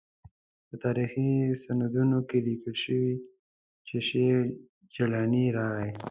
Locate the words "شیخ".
4.07-4.37